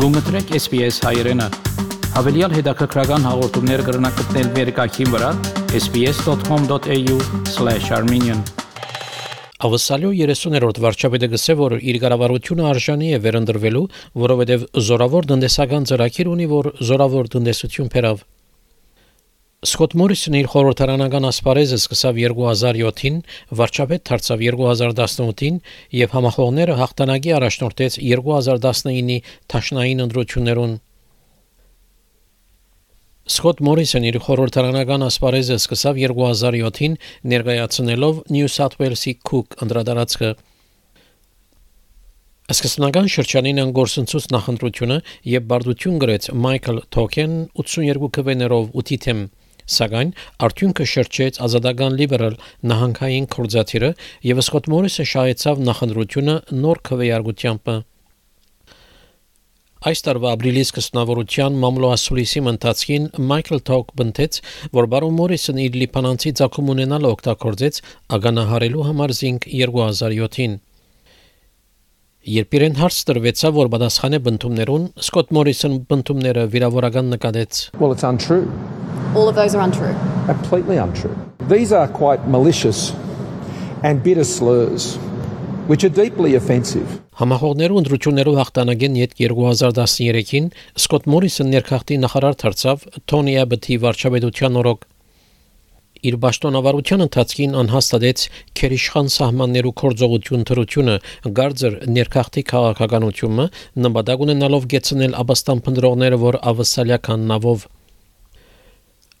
[0.00, 1.42] Գումտրեք SPS հայերեն։
[2.14, 5.32] Հավելյալ հետաքրքրական հաղորդումներ կգրնակցնել վերկայքին վրա
[5.80, 8.40] sps.com.au/armenian
[9.68, 13.86] Ավսալյո 30-րդ վարչապետը գսե որ իր կառավարությունը արժանի է վերընտրվելու,
[14.24, 18.24] որովհետև զորավոր տնտեսական ծրագիր ունի, որ զորավոր տնտեսություն փերավ։
[19.60, 23.16] Սկոտ Մորիսոնը իր խորհրդարանական ասպարեզը սկսավ 2007-ին,
[23.58, 25.56] վարչապետ դարձավ 2018-ին
[25.98, 29.18] եւ համախոհները հաղթանակի առաջնորդեց 2019-ի
[29.52, 30.72] Թաշնային ընտրություններուն։
[33.36, 36.96] Սկոտ Մորիսոնը իր խորհրդարանական ասպարեզը սկսավ 2007-ին
[37.34, 40.30] ներկայացնելով Նյու Սաթ Ուելսի Cook անդրադարձը
[42.56, 44.96] Սկզբնական շրջանին անգորսնցուց նախընտրությունը
[45.36, 49.22] եւ բարդություն գրեց Մայքլ Թոքեն 82 քվեներով 8 թեմ
[49.76, 50.14] սակայն
[50.48, 52.40] արդյունքը շրջեց ազատական լիբերալ
[52.72, 53.92] նահանգային կորզաթիրը
[54.30, 57.72] եւ Սկոտ Մորիսը շահեցավ նախընտրությունը նոր քվեարկությամբ
[59.80, 64.38] Այս տարվա ապրիլի սկզբնավորության մամլոասուլիսի ընթացքին Մայքլ Թոք բնտեց,
[64.76, 67.80] որ բարոն Մորիսոն իր լիբանանցի ցակում ունենալ օգտագործեց
[68.18, 70.58] ագանահարելու համար զինք 2007-ին։
[72.34, 78.04] Երբ իրեն հարց տրվեցավ, որ պատասխան է բնդումներուն, Սկոտ Մորիսոն բնդումները վիրավորական նկատեց։ Well, it's
[78.04, 78.44] untrue.
[79.12, 79.94] All of those are untrue.
[80.26, 81.16] Completely untrue.
[81.48, 82.92] These are quite malicious
[83.82, 84.96] and bitter slurs
[85.66, 86.86] which are deeply offensive.
[87.20, 90.46] Համախոհներու ընդրություններով հաղթանակեն յետ 2013-ին
[90.78, 94.86] Սկոտ Մորիսը ներքախտի նախարար դարձավ Թոնի Աբեթի վարչապետության օրոք
[96.10, 98.24] իր ճշտոնավարության ընթացքին անհաստատեց
[98.60, 100.96] քերիշխան սահմաններու կորձողություն թրությունը
[101.40, 103.50] գարձր ներքախտի քաղաքականությունը
[103.84, 107.68] նպատակ ունենալով գեցնել աբաստան փնդրողները որ ավսալյական նավով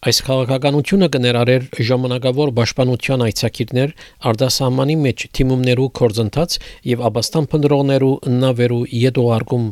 [0.00, 3.90] Այս քաղաքականությունը կներառեր ժամանակավոր պաշտպանության այցակիրներ,
[4.30, 6.56] արտասահմանի մեջ թիմումներու կորձընթաց
[6.88, 9.66] եւ աբաստան փնդրողներու նավերու յետոարգում։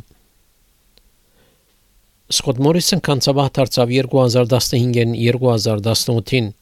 [2.37, 6.53] Սկոտ Մորիսոն կանցաբահ դարձավ 2015-ին 2018-ին։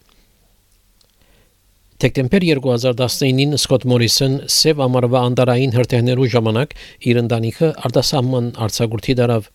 [2.07, 6.79] Դեկտեմբեր 2019-ին Սկոտ Մորիսոն Սև ամառվա անդարային հրթիռներու ժամանակ
[7.11, 9.55] իր ընտանիքը արտասահման արձակուրդի դարավ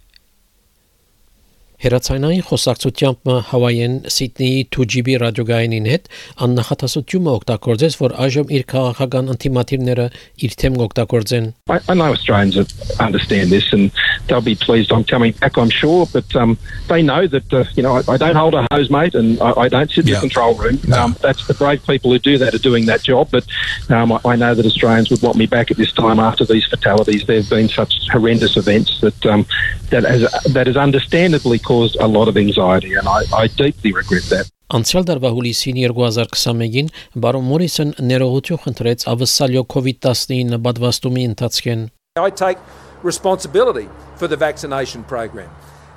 [1.80, 6.06] Հերացանային խոսակցությամբ Հավայեն Սիդնեի 2GB ռադիոգայինին հետ
[6.46, 10.06] աննախատեսությունը օգտագործեց, որ այժմ իր քաղաքական ինտիմատիվները
[10.46, 12.56] իր թեմ օգտագործեն։ I, I know Australians
[12.96, 13.92] understand this and
[14.26, 16.56] they'll be pleased I'm coming back, I'm sure, but um,
[16.88, 19.66] they know that uh, you know I, I, don't hold a hose mate and I,
[19.66, 20.14] I don't sit in yeah.
[20.16, 20.80] the control room.
[20.88, 21.02] No.
[21.02, 23.44] Um, that's the brave people who do that are doing that job, but
[23.90, 27.26] um, I, know that Australians would want me back at this time after these fatalities.
[27.26, 29.44] There have been such horrendous events that um,
[29.90, 30.22] that has
[30.52, 34.50] that has understandably caused a lot of anxiety, and I, I deeply regret that.
[34.74, 36.88] Անցյալ դարվա հուլիսին 2021-ին
[37.22, 41.84] բարոն Մորիսոն ներողություն խնդրեց ավսալյո COVID-19 պատվաստումի ընթացքին։
[42.18, 42.58] I take
[43.04, 45.50] responsibility for the vaccination program.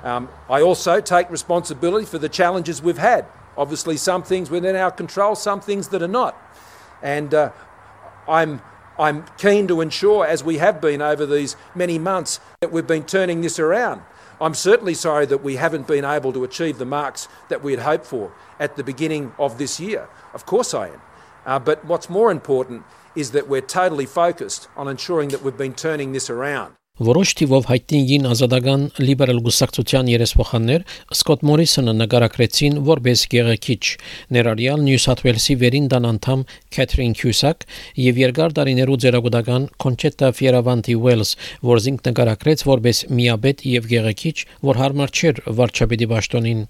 [0.04, 3.26] Um, I also take responsibility for the challenges we've had.
[3.56, 6.36] Obviously, some things within our control, some things that are not.
[7.02, 7.50] And uh,
[8.28, 8.62] I'm,
[8.97, 13.03] I'm keen to ensure, as we have been over these many months, that we've been
[13.03, 14.01] turning this around.
[14.39, 17.81] I'm certainly sorry that we haven't been able to achieve the marks that we had
[17.81, 20.07] hoped for at the beginning of this year.
[20.33, 21.01] Of course I am.
[21.45, 22.83] Uh, but what's more important
[23.15, 26.75] is that we're totally focused on ensuring that we've been turning this around.
[26.95, 33.83] Որոշ թիվով հայտնի ին ազատական լիբերալ գուսակցության երեսփոխաններ Սկոտ Մորիսոնը նկարագրեցին որպես գեղեցիչ
[34.37, 36.45] ներառյալ Նյու Սաթ Ուելսի վերին դան անդամ
[36.77, 37.67] Քեթրին Քյուսակ
[38.05, 41.35] եւ երկար տարիներու ձերագուտական Կոնչետա Ֆիերավանտի Ուելս,
[41.67, 44.35] որ զինք նկարագրեց որպես միաբետ եւ գեղեցիչ,
[44.71, 46.65] որ հարմար չէր վարչապետի ճաշտոնին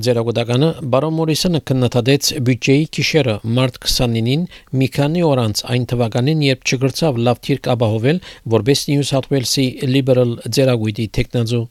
[0.00, 4.46] Ձերագուտականը Բարոն Մորիսոնը քննադատեց բյուջեի գիշերը մարտ 29-ին
[4.80, 8.22] մի քանի օր անց այն թվականին, երբ չգրծավ լավ թիրք ապահովել,
[8.56, 11.64] որպես Նյու Սաթ Ուելսի լիբերալ ձերագույտի տեխնազու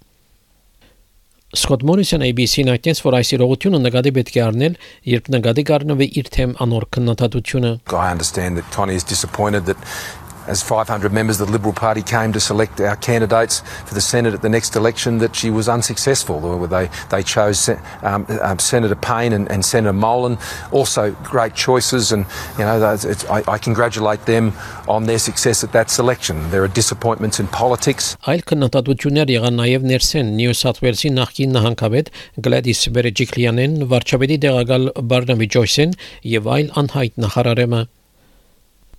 [1.51, 4.75] Սկոտ Մորիսոն ABC-ին այդտենց որ այս իրողությունը նկատի պետք է առնել,
[5.11, 9.81] երբ նկատի կառնվի իր թեմ անոր քննադատությունը I understand that Tony is disappointed that
[10.46, 14.34] as 500 members of the Liberal Party came to select our candidates for the Senate
[14.34, 16.66] at the next election, that she was unsuccessful.
[16.66, 17.68] They, they chose
[18.02, 20.38] um, um, Senator Payne and, and, Senator Molan,
[20.70, 22.26] also great choices, and
[22.58, 22.96] you know
[23.30, 24.52] I, I, congratulate them
[24.88, 26.50] on their success at that selection.
[26.50, 28.16] There are disappointments in politics.
[28.26, 32.10] Այլ քննադատություններ եղան նաև ներսեն Նյու Սաթ Ուելսի նախկին նահանգապետ
[32.46, 35.98] Գլադիս Բերեջիկլյանեն, վարչապետի տեղակալ Բարնամի Ջոյսեն
[36.36, 37.82] եւ այլ անհայտ նախարարեմը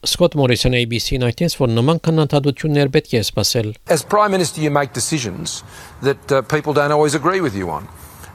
[0.02, 3.68] Scott Morrison ABC-ն այդպես որ նման քննադատություններ պետք է սпасել.
[3.86, 5.62] As prime minister you make decisions
[6.02, 7.86] that uh, people don't always agree with you on.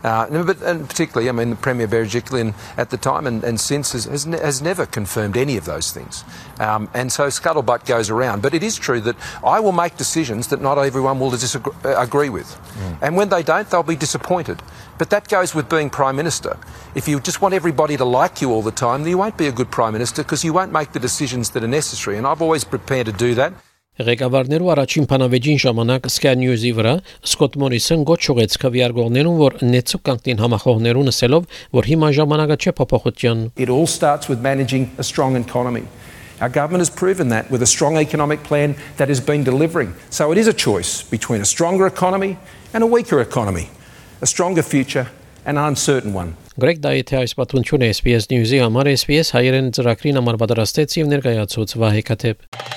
[0.08, 3.92] Uh, but, and particularly, I mean, the Premier Berejiklian at the time and, and since
[3.92, 6.24] has, has, ne- has never confirmed any of those things.
[6.60, 8.42] Um, and so scuttlebutt goes around.
[8.42, 12.02] But it is true that I will make decisions that not everyone will disagree, uh,
[12.02, 12.50] agree with.
[13.02, 14.62] And when they don't, they'll be disappointed.
[14.98, 16.58] But that goes with being Prime Minister.
[16.96, 19.48] If you just want everybody to like you all the time, then you won't be
[19.48, 22.18] a good Prime Minister because you won't make the decisions that are necessary.
[22.18, 23.54] And I've always prepared to do that.
[23.98, 26.92] Ղեկավարներու առաջին փանավեճին ժամանակ Sky News-ի վրա
[27.26, 33.42] Սկոտ Մորիսոն գոչ ուղեց քվեարկողներուն, որ նեցու կանտին համախոհներուն ասելով, որ հիմա ժամանակը չէ փոփոխության։
[33.58, 35.90] It all starts with managing a strong economy.
[36.38, 39.98] Our government has proven that with a strong economic plan that has been delivering.
[40.14, 42.38] So it is a choice between a stronger economy
[42.78, 43.72] and a weaker economy,
[44.22, 45.10] a stronger future
[45.42, 46.38] and an uncertain one.
[46.62, 52.02] Գրեգ Դայեթի այս պատմությունը SPS News-ի համար SPS հայերեն ծրագրին համար պատրաստեց եւ ներկայացուց Վահե
[52.12, 52.77] Քաթեփ։